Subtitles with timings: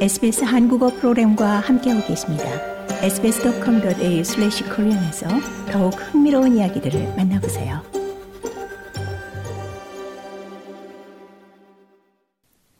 [0.00, 2.44] SBS 한국어 프로그램과 함께하고 계십니다.
[3.02, 5.28] sbs.com.au/korean에서
[5.70, 7.82] 더욱 흥미로운 이야기들을 만나보세요.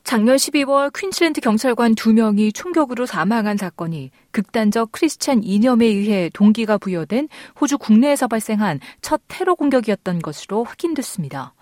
[0.03, 7.29] 작년 12월 퀸즐랜드 경찰관 2명이 총격으로 사망한 사건이 극단적 크리스찬 이념에 의해 동기가 부여된
[7.61, 11.53] 호주 국내에서 발생한 첫 테러 공격이었던 것으로 확인됐습니다.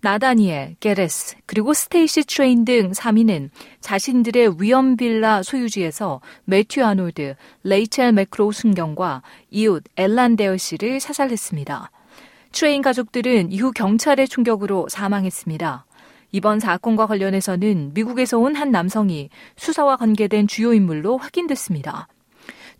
[0.00, 3.50] 나다니엘, 게레스, 그리고 스테이시 트레인 등 3인은
[3.80, 11.90] 자신들의 위암빌라 소유지에서 매튜 아놀드, 레이첼 매크로우 순경과 이웃 엘란 데어 씨를 사살했습니다.
[12.52, 15.84] 트레인 가족들은 이후 경찰의 총격으로 사망했습니다.
[16.32, 22.08] 이번 사건과 관련해서는 미국에서 온 한 남성이 수사와 관계된 주요 인물로 확인됐습니다.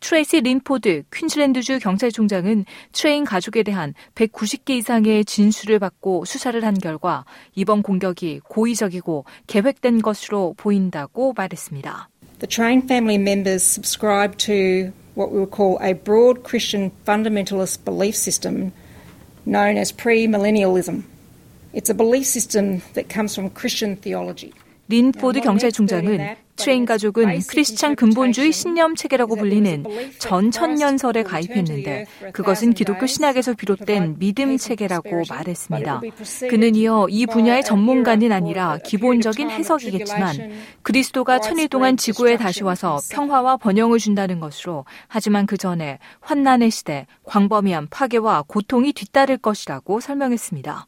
[0.01, 7.83] 트레이시 린포드 퀸즐랜드주 경찰총장은 트레인 가족에 대한 190개 이상의 진술을 받고 수사를 한 결과 이번
[7.83, 12.09] 공격이 고의적이고 계획된 것으로 보인다고 말했습니다.
[12.39, 18.15] The train family members subscribe to what we would call a broad Christian fundamentalist belief
[18.15, 18.73] system
[19.45, 21.03] known as premillennialism.
[21.73, 24.53] It's a belief system that comes from Christian theology.
[24.89, 29.85] 린 포드 경찰총장은 트레인 가족은 크리스찬 근본주의 신념 체계라고 불리는
[30.19, 36.01] 전 천년설에 가입했는데 그것은 기독교 신학에서 비롯된 믿음 체계라고 말했습니다.
[36.51, 43.59] 그는 이어 이 분야의 전문가는 아니라 기본적인 해석이겠지만 그리스도가 천년 동안 지구에 다시 와서 평화와
[43.59, 50.87] 번영을 준다는 것으로 하지만 그 전에 환난의 시대, 광범위한 파괴와 고통이 뒤따를 것이라고 설명했습니다.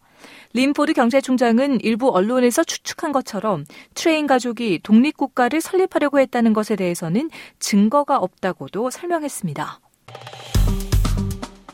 [0.53, 8.91] 린포드 경찰총장은 일부 언론에서 추측한 것처럼 트레인 가족이 독립국가를 설립하려고 했다는 것에 대해서는 증거가 없다고도
[8.91, 9.81] 설명했습니다.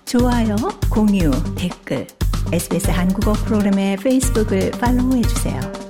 [0.05, 0.57] 좋아요,
[0.91, 2.07] 공유, 댓글,
[2.53, 5.86] SBS 한국어 프로그램의 페이스북을 팔로우해주세요.